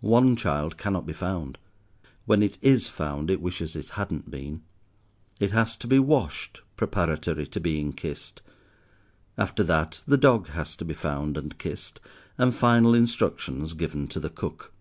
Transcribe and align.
One 0.00 0.36
child 0.36 0.78
cannot 0.78 1.06
be 1.06 1.12
found. 1.12 1.58
When 2.24 2.40
it 2.40 2.56
is 2.62 2.88
found 2.88 3.30
it 3.32 3.40
wishes 3.40 3.74
it 3.74 3.88
hadn't 3.98 4.30
been. 4.30 4.62
It 5.40 5.50
has 5.50 5.76
to 5.78 5.88
be 5.88 5.98
washed, 5.98 6.60
preparatory 6.76 7.48
to 7.48 7.58
being 7.60 7.92
kissed. 7.92 8.42
After 9.36 9.64
that, 9.64 10.00
the 10.06 10.16
dog 10.16 10.46
has 10.50 10.76
to 10.76 10.84
be 10.84 10.94
found 10.94 11.36
and 11.36 11.58
kissed, 11.58 12.00
and 12.38 12.54
final 12.54 12.94
instructions 12.94 13.72
given 13.74 14.06
to 14.06 14.20
the 14.20 14.30
cook. 14.30 14.72